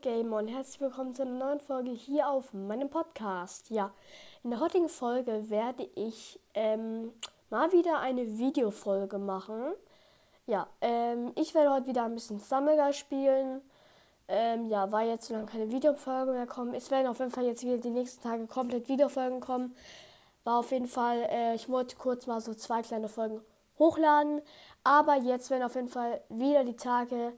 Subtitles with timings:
[0.00, 3.68] Gamer und herzlich willkommen zu einer neuen Folge hier auf meinem Podcast.
[3.68, 3.92] Ja,
[4.42, 7.12] in der heutigen Folge werde ich ähm,
[7.50, 9.74] mal wieder eine Videofolge machen.
[10.46, 13.60] Ja, ähm, ich werde heute wieder ein bisschen Summer spielen.
[14.26, 16.72] Ähm, ja, weil jetzt so lange keine Videofolge mehr kommen.
[16.72, 19.76] Es werden auf jeden Fall jetzt wieder die nächsten Tage komplett Videofolgen kommen.
[20.44, 23.42] War auf jeden Fall, äh, ich wollte kurz mal so zwei kleine Folgen
[23.78, 24.40] hochladen.
[24.82, 27.34] Aber jetzt werden auf jeden Fall wieder die Tage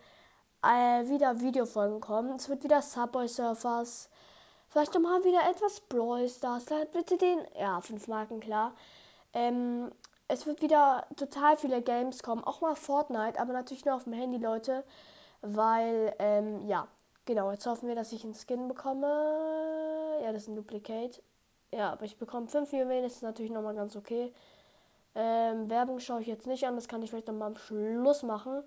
[0.63, 2.37] äh, wieder Videofolgen kommen.
[2.37, 4.09] Es wird wieder Subway Surfers.
[4.69, 6.65] Vielleicht nochmal wieder etwas Brawl Stars.
[6.93, 7.41] Bitte den.
[7.59, 8.75] Ja, 5 Marken, klar.
[9.35, 9.91] Ähm,
[10.29, 12.43] es wird wieder total viele Games kommen.
[12.43, 14.85] Auch mal Fortnite, aber natürlich nur auf dem Handy, Leute.
[15.43, 16.89] Weil, ähm, ja,
[17.27, 17.51] genau.
[17.51, 20.21] Jetzt hoffen wir, dass ich einen Skin bekomme.
[20.23, 21.23] Ja, das ist ein Duplicate.
[21.71, 23.03] Ja, aber ich bekomme 5 Juwelen.
[23.03, 24.33] Das ist natürlich nochmal ganz okay.
[25.15, 26.77] Ähm, Werbung schaue ich jetzt nicht an.
[26.77, 28.63] Das kann ich vielleicht nochmal am Schluss machen.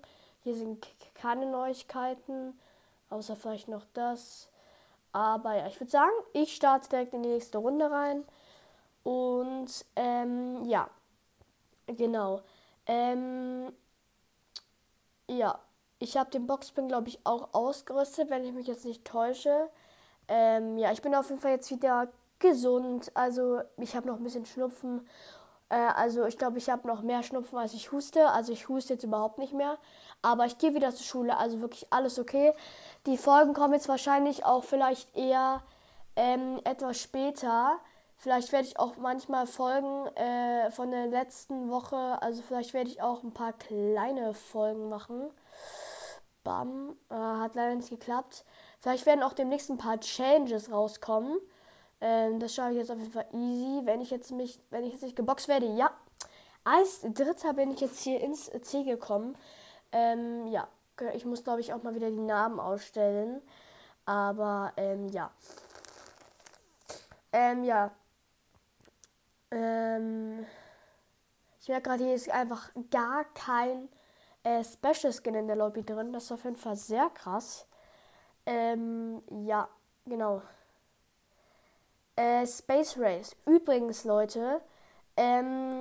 [0.46, 2.56] Hier sind keine Neuigkeiten,
[3.10, 4.48] außer vielleicht noch das.
[5.10, 8.22] Aber ja, ich würde sagen, ich starte direkt in die nächste Runde rein.
[9.02, 10.88] Und ähm, ja,
[11.88, 12.42] genau.
[12.86, 13.72] Ähm,
[15.28, 15.58] ja,
[15.98, 19.68] ich habe den Boxspin, glaube ich, auch ausgerüstet, wenn ich mich jetzt nicht täusche.
[20.28, 22.06] Ähm, ja, ich bin auf jeden Fall jetzt wieder
[22.38, 23.10] gesund.
[23.14, 25.08] Also ich habe noch ein bisschen Schnupfen
[25.68, 28.28] äh, also ich glaube, ich habe noch mehr Schnupfen, als ich huste.
[28.30, 29.78] Also ich huste jetzt überhaupt nicht mehr.
[30.22, 32.52] Aber ich gehe wieder zur Schule, also wirklich alles okay.
[33.06, 35.62] Die Folgen kommen jetzt wahrscheinlich auch vielleicht eher
[36.16, 37.78] ähm, etwas später.
[38.16, 43.02] Vielleicht werde ich auch manchmal Folgen äh, von der letzten Woche, also vielleicht werde ich
[43.02, 45.30] auch ein paar kleine Folgen machen.
[46.42, 48.44] Bam, äh, hat leider nicht geklappt.
[48.80, 51.38] Vielleicht werden auch demnächst ein paar Changes rauskommen.
[52.00, 53.80] Ähm, das schaue ich jetzt auf jeden Fall easy.
[53.84, 55.90] Wenn ich jetzt mich, wenn ich jetzt nicht geboxt werde, ja.
[56.64, 59.36] Als Dritter bin ich jetzt hier ins C gekommen.
[59.92, 60.68] Ähm, ja,
[61.14, 63.42] ich muss glaube ich auch mal wieder die Namen ausstellen.
[64.04, 65.30] Aber ähm, ja.
[67.32, 67.90] Ähm, ja.
[69.50, 70.46] Ähm,
[71.60, 73.88] ich merke gerade, hier ist einfach gar kein
[74.44, 76.12] äh, Special Skin in der Lobby drin.
[76.12, 77.66] Das ist auf jeden Fall sehr krass.
[78.46, 79.68] Ähm, ja,
[80.04, 80.42] genau.
[82.14, 83.36] Äh, Space Race.
[83.44, 84.60] Übrigens, Leute,
[85.16, 85.80] ähm,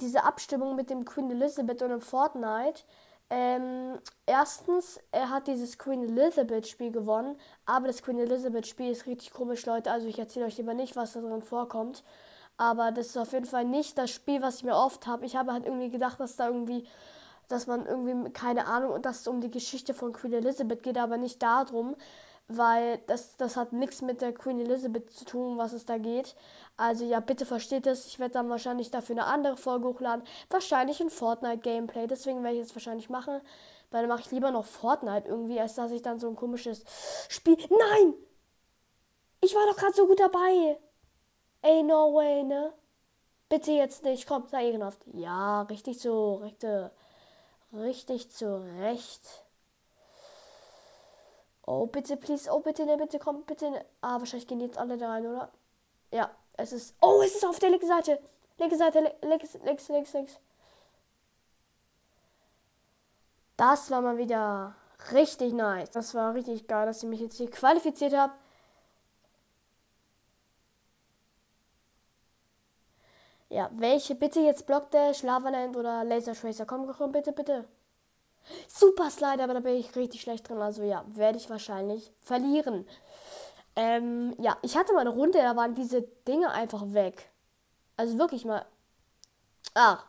[0.00, 2.82] diese Abstimmung mit dem Queen Elizabeth und dem Fortnite.
[3.30, 7.36] Ähm, erstens, er hat dieses Queen Elizabeth Spiel gewonnen,
[7.66, 9.90] aber das Queen Elizabeth Spiel ist richtig komisch, Leute.
[9.90, 12.04] Also ich erzähle euch lieber nicht, was da drin vorkommt.
[12.56, 15.26] Aber das ist auf jeden Fall nicht das Spiel, was ich mir oft habe.
[15.26, 16.86] Ich habe halt irgendwie gedacht, dass da irgendwie,
[17.48, 20.98] dass man irgendwie, keine Ahnung, und dass es um die Geschichte von Queen Elizabeth geht,
[20.98, 21.96] aber nicht darum
[22.48, 26.36] weil das, das hat nichts mit der Queen Elizabeth zu tun, was es da geht.
[26.76, 28.06] Also ja, bitte versteht es.
[28.06, 30.24] Ich werde dann wahrscheinlich dafür eine andere Folge hochladen.
[30.50, 32.06] Wahrscheinlich ein Fortnite-Gameplay.
[32.06, 33.40] Deswegen werde ich es wahrscheinlich machen.
[33.90, 36.84] Weil dann mache ich lieber noch Fortnite irgendwie, als dass ich dann so ein komisches
[37.28, 37.56] Spiel.
[37.70, 38.14] Nein!
[39.40, 40.78] Ich war doch gerade so gut dabei.
[41.62, 42.72] Ey, no way, ne?
[43.48, 44.26] Bitte jetzt nicht.
[44.26, 45.00] Komm, sei ehrenhaft.
[45.12, 46.36] Ja, richtig so.
[46.36, 46.90] Richtig,
[47.72, 49.43] richtig zurecht.
[51.66, 52.50] Oh, bitte, please.
[52.50, 53.70] Oh, bitte, ne, bitte, komm, bitte.
[53.70, 53.84] Ne.
[54.00, 55.50] Ah, wahrscheinlich gehen jetzt alle da rein, oder?
[56.10, 56.96] Ja, es ist.
[57.00, 58.20] Oh, es ist auf der linken Seite.
[58.58, 60.38] Linke Seite, links, links, links, links.
[63.56, 64.74] Das war mal wieder
[65.12, 65.90] richtig nice.
[65.90, 68.34] Das war richtig geil, dass ich mich jetzt hier qualifiziert habe.
[73.48, 76.66] Ja, welche bitte jetzt Block Dash, Lavaland oder Laser Tracer?
[76.66, 77.64] Komm, komm, bitte, bitte.
[78.68, 80.60] Super Slide, aber da bin ich richtig schlecht drin.
[80.60, 82.86] Also ja, werde ich wahrscheinlich verlieren.
[83.76, 87.30] Ähm, ja, ich hatte mal eine Runde, da waren diese Dinge einfach weg.
[87.96, 88.64] Also wirklich mal.
[89.74, 90.06] Ach,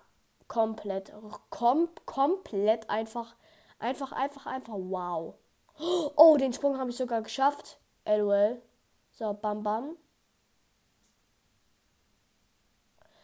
[0.47, 1.11] komplett.
[1.49, 3.35] Kom komplett einfach.
[3.79, 4.73] Einfach, einfach, einfach.
[4.75, 5.35] Wow.
[6.15, 7.79] Oh, den Sprung habe ich sogar geschafft.
[8.05, 8.61] LOL.
[9.11, 9.97] So, bam, bam.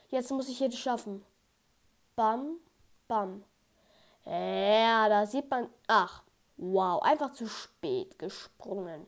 [0.09, 1.23] Jetzt muss ich hier schaffen.
[2.15, 2.57] Bam,
[3.07, 3.43] bam.
[4.25, 5.69] Ja, da sieht man.
[5.87, 6.23] Ach,
[6.57, 9.07] wow, einfach zu spät gesprungen.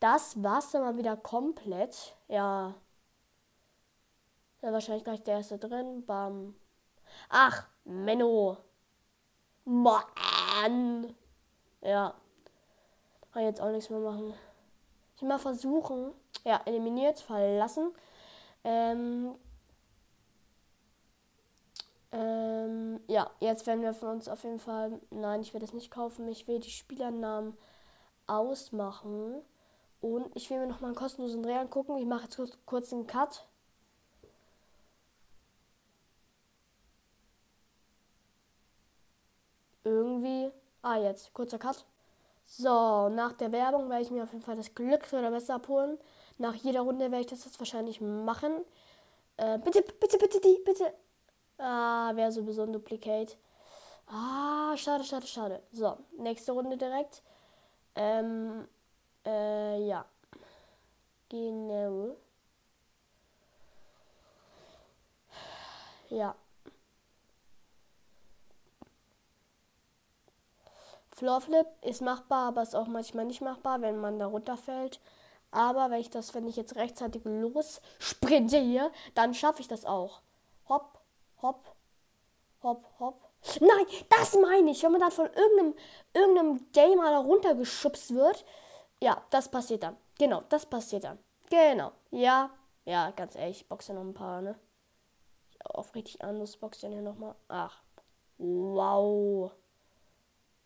[0.00, 2.14] Das war's dann mal wieder komplett.
[2.28, 2.74] Ja.
[4.60, 6.04] Da wahrscheinlich gleich der erste drin.
[6.04, 6.54] Bam.
[7.28, 8.56] Ach, Menno.
[9.64, 11.14] Mann.
[11.80, 12.14] Ja.
[13.32, 14.34] Kann jetzt auch nichts mehr machen.
[15.16, 16.12] Ich mal versuchen.
[16.44, 17.92] Ja, eliminiert, verlassen.
[18.64, 19.34] Ähm,
[22.12, 25.00] ähm, ja, jetzt werden wir von uns auf jeden Fall.
[25.10, 26.28] Nein, ich werde es nicht kaufen.
[26.28, 27.56] Ich will die Spielernamen
[28.26, 29.42] ausmachen.
[30.00, 31.96] Und ich will mir noch mal einen kostenlosen Dreh angucken.
[31.98, 33.46] Ich mache jetzt kurz, kurz einen Cut.
[39.84, 40.50] Irgendwie.
[40.82, 41.32] Ah, jetzt.
[41.32, 41.84] Kurzer Cut.
[42.46, 45.98] So, nach der Werbung werde ich mir auf jeden Fall das Glück oder besser abholen.
[46.38, 48.52] Nach jeder Runde werde ich das jetzt wahrscheinlich machen.
[49.36, 50.92] Äh, bitte, bitte, bitte, die, bitte.
[51.58, 53.36] Ah, wäre sowieso ein Duplicate.
[54.08, 55.62] Ah, schade, schade, schade.
[55.72, 57.22] So, nächste Runde direkt.
[57.96, 58.68] Ähm,
[59.26, 60.04] äh, ja.
[61.28, 62.16] Genau.
[66.10, 66.34] Ja.
[71.16, 75.00] Floorflip ist machbar, aber ist auch manchmal nicht machbar, wenn man da runterfällt.
[75.50, 79.86] Aber wenn ich das, wenn ich jetzt rechtzeitig los sprinte hier, dann schaffe ich das
[79.86, 80.20] auch.
[80.68, 80.95] Hopp,
[81.42, 81.74] hopp,
[82.62, 83.26] hopp, hopp.
[83.60, 84.82] Nein, das meine ich.
[84.82, 85.74] Wenn man dann von irgendeinem,
[86.12, 88.44] irgendeinem Gamer da runtergeschubst wird.
[89.00, 89.96] Ja, das passiert dann.
[90.18, 91.18] Genau, das passiert dann.
[91.50, 91.92] Genau.
[92.10, 92.50] Ja,
[92.84, 94.58] ja, ganz ehrlich, ich boxe noch ein paar, ne?
[95.64, 97.34] Auf richtig anderes boxe hier nochmal.
[97.48, 97.82] Ach.
[98.38, 99.52] Wow.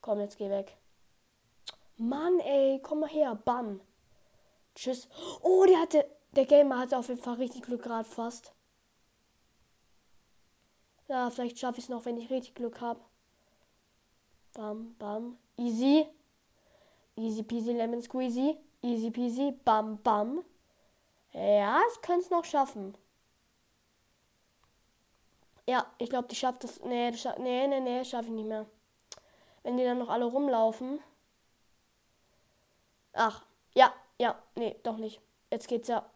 [0.00, 0.76] Komm, jetzt geh weg.
[1.96, 3.34] Mann, ey, komm mal her.
[3.34, 3.80] Bam.
[4.74, 5.08] Tschüss.
[5.42, 6.06] Oh, der hatte.
[6.32, 8.52] Der Gamer hatte auf jeden Fall richtig Glück gerade fast.
[11.10, 13.00] Ja, vielleicht schaffe ich es noch, wenn ich richtig Glück habe.
[14.52, 15.36] Bam, bam.
[15.56, 16.06] Easy.
[17.16, 18.56] Easy peasy lemon squeezy.
[18.80, 19.52] Easy peasy.
[19.64, 20.44] Bam, bam.
[21.32, 22.96] Ja, ich könnte es noch schaffen.
[25.66, 26.80] Ja, ich glaube, die schafft das.
[26.84, 28.66] Nee, das scha nee, nee, nee, schaffe ich nicht mehr.
[29.64, 31.00] Wenn die dann noch alle rumlaufen.
[33.14, 35.20] Ach, ja, ja, nee, doch nicht.
[35.50, 36.08] Jetzt geht's ja.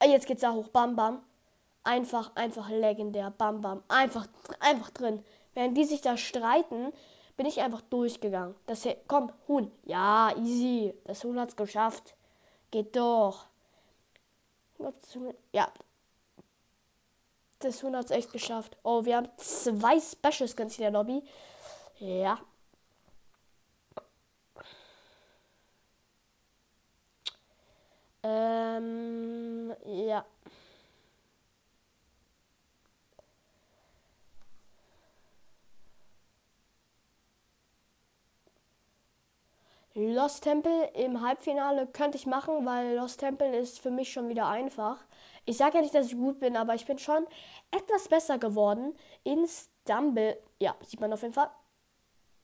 [0.00, 0.70] Äh, jetzt geht's ja hoch.
[0.70, 1.22] Bam, bam.
[1.88, 3.30] Einfach, einfach legendär.
[3.30, 3.82] Bam, bam.
[3.88, 4.26] Einfach,
[4.60, 5.24] einfach drin.
[5.54, 6.92] Während die sich da streiten,
[7.38, 8.54] bin ich einfach durchgegangen.
[8.66, 9.72] Das hier, komm, Huhn.
[9.84, 10.92] Ja, easy.
[11.04, 12.14] Das Huhn hat's geschafft.
[12.70, 13.46] Geht doch.
[15.52, 15.72] Ja.
[17.60, 18.76] Das Huhn hat's echt geschafft.
[18.82, 21.22] Oh, wir haben zwei Special Skins in der Lobby.
[22.00, 22.38] Ja.
[28.22, 30.26] Ähm, ja.
[39.98, 44.46] Lost Temple im Halbfinale könnte ich machen, weil Lost Temple ist für mich schon wieder
[44.46, 45.04] einfach.
[45.44, 47.26] Ich sage ja nicht, dass ich gut bin, aber ich bin schon
[47.70, 50.38] etwas besser geworden in Stumble.
[50.60, 51.50] Ja, sieht man auf jeden Fall.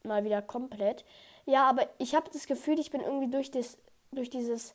[0.02, 1.04] Mal wieder komplett.
[1.46, 3.78] Ja, aber ich habe das Gefühl, ich bin irgendwie durch, das,
[4.10, 4.74] durch dieses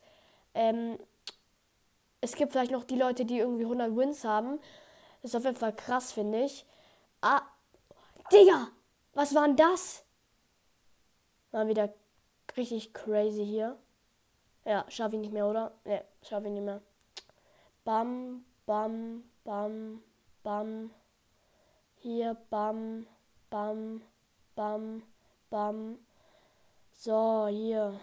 [0.53, 0.97] ähm,
[2.21, 4.59] es gibt vielleicht noch die Leute, die irgendwie 100 Wins haben.
[5.21, 6.65] Das ist auf jeden Fall krass, finde ich.
[7.21, 7.41] Ah,
[8.31, 8.67] Digga,
[9.13, 10.03] was war denn das?
[11.51, 11.93] War wieder
[12.59, 13.77] richtig crazy hier.
[14.65, 15.71] Ja, schaffe ich nicht mehr, oder?
[15.85, 16.81] Ne, schaffe ich nicht mehr.
[17.83, 20.03] Bam, bam, bam,
[20.43, 20.91] bam.
[21.95, 23.07] Hier, bam,
[23.49, 24.01] bam,
[24.55, 25.03] bam,
[25.49, 25.99] bam.
[26.93, 27.99] So, hier.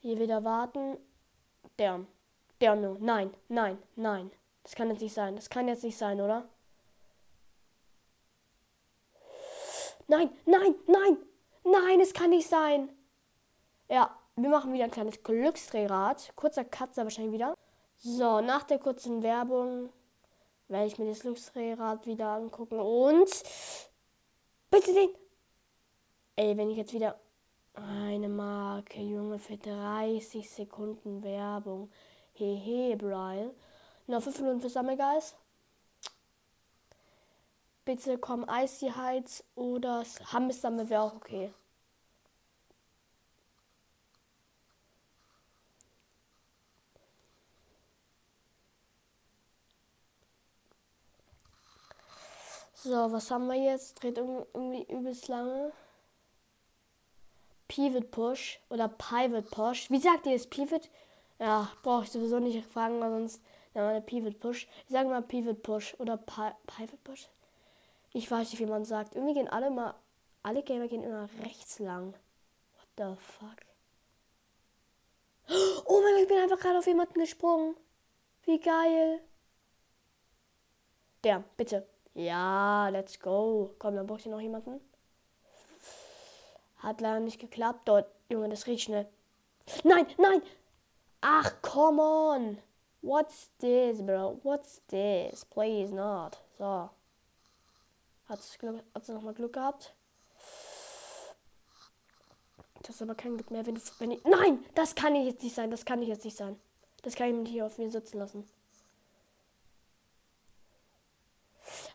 [0.00, 0.98] Hier wieder warten.
[1.78, 2.04] Der.
[2.60, 2.98] Der nur.
[2.98, 4.30] Nein, nein, nein.
[4.64, 5.36] Das kann jetzt nicht sein.
[5.36, 6.48] Das kann jetzt nicht sein, oder?
[10.08, 11.16] Nein, nein, nein.
[11.64, 12.88] Nein, es kann nicht sein.
[13.88, 16.32] Ja, wir machen wieder ein kleines Glücksdrehrad.
[16.36, 17.54] Kurzer Katze wahrscheinlich wieder.
[17.98, 19.90] So, nach der kurzen Werbung
[20.68, 22.80] werde ich mir das Glücksdrehrad wieder angucken.
[22.80, 23.30] Und
[24.70, 25.10] bitte den.
[26.34, 27.20] Ey, wenn ich jetzt wieder
[27.74, 31.90] eine Marke, Junge, für 30 Sekunden Werbung.
[32.32, 33.50] Hehe, Brian.
[34.06, 35.36] Noch 5 Minuten für Sammelgeist.
[37.92, 41.52] Bitte komm Icy Heights oder Hammersammel wäre auch okay.
[52.72, 54.02] So, was haben wir jetzt?
[54.02, 55.72] Dreht irgendwie übelst lange.
[57.68, 59.90] Pivot Push oder Pivot Push.
[59.90, 60.46] Wie sagt ihr es?
[60.46, 60.88] Pivot?
[61.38, 63.42] Ja, brauche ich sowieso nicht fragen, weil sonst
[63.74, 64.66] ja, Pivot Push.
[64.86, 67.28] Ich sage mal Pivot Push oder Pi Pivot Push.
[68.12, 69.14] Ich weiß nicht, wie man sagt.
[69.14, 69.94] Irgendwie gehen alle mal,
[70.42, 72.14] alle Gamer gehen immer rechts lang.
[72.76, 73.56] What the fuck?
[75.86, 77.76] Oh mein Gott, ich bin einfach gerade auf jemanden gesprungen.
[78.44, 79.20] Wie geil.
[81.24, 81.86] Der, bitte.
[82.14, 83.74] Ja, let's go.
[83.78, 84.80] Komm, dann braucht ihr noch jemanden.
[86.78, 87.88] Hat leider nicht geklappt.
[87.88, 89.08] Dort, Junge, das riecht schnell.
[89.84, 90.42] Nein, nein!
[91.20, 92.58] Ach, come on!
[93.00, 94.40] What's this, bro?
[94.42, 95.44] What's this?
[95.44, 96.38] Please not.
[96.58, 96.90] So.
[98.32, 99.94] Hat sie nochmal Glück gehabt?
[102.80, 104.24] Das ist aber kein Glück mehr, wenn ich, wenn ich.
[104.24, 104.64] Nein!
[104.74, 105.70] Das kann ich jetzt nicht sein.
[105.70, 106.58] Das kann ich jetzt nicht sein.
[107.02, 108.48] Das kann ich nicht hier auf mir sitzen lassen.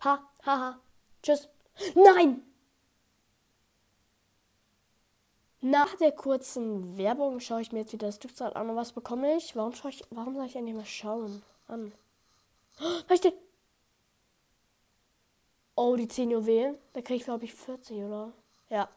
[0.04, 0.80] Ha, ha, ha.
[1.24, 1.50] Tschüss.
[1.96, 2.44] Nein!
[5.62, 9.36] Nach der kurzen Werbung schaue ich mir jetzt wieder das Stückzahl an und was bekomme
[9.38, 9.56] ich?
[9.56, 11.42] Warum schaue ich, warum soll ich eigentlich mal schauen?
[11.68, 11.92] An.
[12.80, 13.47] Oh, steht.
[15.80, 16.76] Oh, die 10 Juwelen.
[16.94, 18.34] Da kriege ich, glaube ich, 40, oder?
[18.68, 18.90] Ja.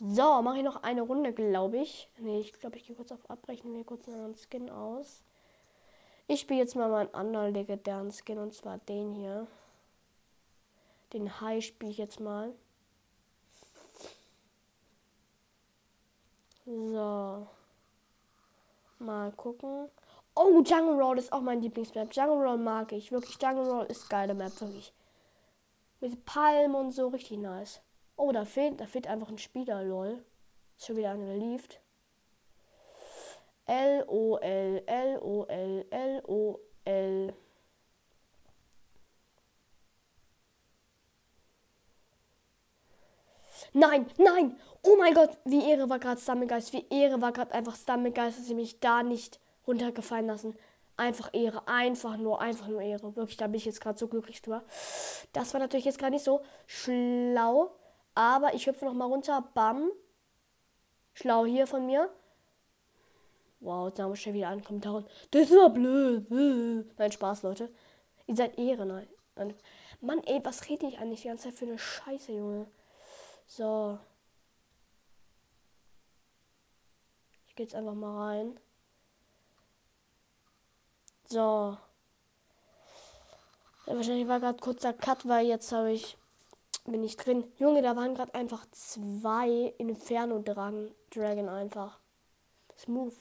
[0.00, 2.10] So, mache ich noch eine Runde, glaube ich.
[2.18, 5.22] Ne, ich glaube, ich gehe kurz auf Abbrechen, mir kurz einen anderen Skin aus.
[6.26, 9.46] Ich spiele jetzt mal meinen anderen legendären Skin und zwar den hier.
[11.12, 12.52] Den High spiele ich jetzt mal.
[16.64, 17.46] So.
[18.98, 19.88] Mal gucken.
[20.34, 22.12] Oh, Jungle Roll ist auch mein Lieblingsmap.
[22.12, 23.12] Jungle Roll mag ich.
[23.12, 24.92] Wirklich, Jungle Roll ist geile Map, wirklich.
[26.06, 27.80] Mit Palmen und so, richtig nice.
[28.14, 30.24] Oh, da fehlt, da fehlt einfach ein Spieler, lol.
[30.76, 31.80] Ist schon wieder einer lieft.
[33.64, 37.34] L-O-L, L-O-L, L-O-L.
[43.72, 44.60] Nein, nein!
[44.84, 46.72] Oh mein Gott, wie Ehre war gerade Stammegeist.
[46.72, 50.56] Wie Ehre war gerade einfach Stammegeist, dass sie mich da nicht runtergefallen lassen.
[50.96, 51.66] Einfach Ehre.
[51.68, 53.14] Einfach nur, einfach nur Ehre.
[53.16, 54.64] Wirklich, da bin ich jetzt gerade so glücklich drüber.
[55.32, 57.76] Das war natürlich jetzt gar nicht so schlau.
[58.14, 59.48] Aber ich hüpfe noch mal runter.
[59.54, 59.90] Bam.
[61.12, 62.10] Schlau hier von mir.
[63.60, 65.04] Wow, jetzt haben wir schon wieder einen Kommentar.
[65.30, 66.30] Das war blöd.
[66.98, 67.72] Nein, Spaß, Leute.
[68.26, 69.08] Ihr seid Ehre, nein.
[70.00, 72.66] Mann, ey, was rede ich eigentlich die ganze Zeit für eine Scheiße, Junge?
[73.46, 73.98] So.
[77.46, 78.60] Ich gehe jetzt einfach mal rein.
[81.28, 81.76] So.
[83.86, 86.16] Ja, wahrscheinlich war gerade kurzer Cut, weil jetzt habe ich
[86.86, 87.44] bin ich drin.
[87.58, 91.98] Junge, da waren gerade einfach zwei Inferno Dragon, Dragon einfach.
[92.78, 93.14] Smooth.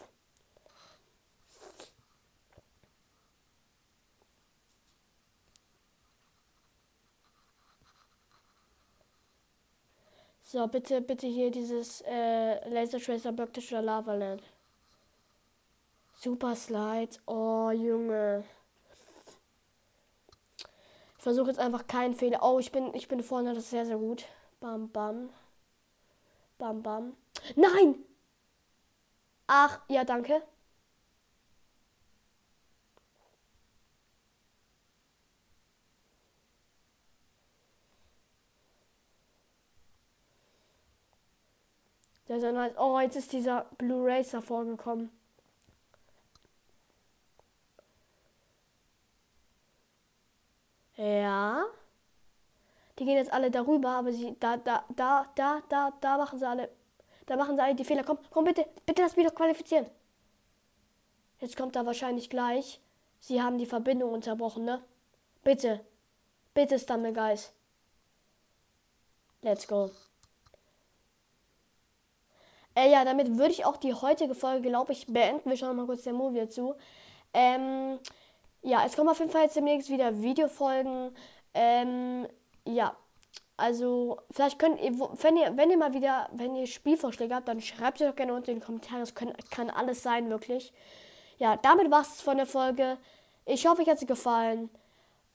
[10.41, 14.43] So, bitte, bitte hier dieses äh, Laser Tracer Böcktischer Lava Land.
[16.25, 17.19] Super Slides.
[17.27, 18.43] Oh, Junge.
[21.17, 22.39] Ich versuche jetzt einfach keinen Fehler.
[22.41, 24.25] Oh, ich bin, ich bin vorne, das ist sehr, sehr gut.
[24.59, 25.29] Bam, bam.
[26.57, 27.15] Bam, bam.
[27.55, 28.03] Nein!
[29.45, 30.41] Ach, ja, danke.
[42.27, 45.11] Der dann halt, oh, jetzt ist dieser Blue Racer vorgekommen.
[51.05, 51.65] Ja.
[52.97, 56.47] Die gehen jetzt alle darüber, aber sie, da, da, da, da, da, da machen sie
[56.47, 56.69] alle,
[57.27, 58.03] da machen sie alle die Fehler.
[58.03, 59.85] Komm, komm bitte, bitte lass mich doch qualifizieren.
[61.39, 62.81] Jetzt kommt da wahrscheinlich gleich.
[63.19, 64.83] Sie haben die Verbindung unterbrochen, ne?
[65.43, 65.85] Bitte.
[66.55, 67.53] Bitte, Stamme Guys.
[69.41, 69.91] Let's go.
[72.73, 75.49] Äh, ja, damit würde ich auch die heutige Folge, glaube ich, beenden.
[75.49, 76.75] Wir schauen mal kurz der Movie zu.
[77.33, 77.99] Ähm,
[78.65, 81.15] ja, es kommen auf jeden Fall jetzt demnächst wieder Videofolgen.
[81.53, 82.27] Ähm,
[82.65, 82.95] ja,
[83.57, 87.61] also vielleicht könnt ihr, wenn ihr, wenn ihr mal wieder, wenn ihr Spielvorschläge habt, dann
[87.61, 89.01] schreibt sie doch gerne unten in die Kommentare.
[89.01, 90.73] Es kann, kann alles sein, wirklich.
[91.37, 92.97] Ja, damit war es von der Folge.
[93.45, 94.69] Ich hoffe, euch hat sie gefallen.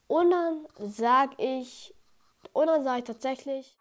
[0.08, 1.94] Und dann sage ich,
[2.52, 3.76] und dann sage ich tatsächlich.